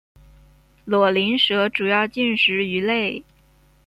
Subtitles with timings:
[0.87, 3.23] 瘰鳞蛇主要进食鱼类。